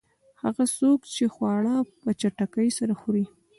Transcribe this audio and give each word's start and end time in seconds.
هغه 0.43 0.63
څوک 0.77 0.99
چې 1.15 1.23
خواړه 1.33 1.75
په 2.01 2.09
چټکۍ 2.19 2.69
سره 2.77 2.93
خوري. 2.99 3.25